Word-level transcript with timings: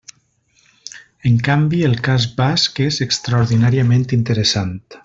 En 1.31 1.35
canvi, 1.49 1.83
el 1.91 1.95
cas 2.09 2.27
basc 2.41 2.83
és 2.89 2.99
extraordinàriament 3.09 4.09
interessant. 4.23 4.79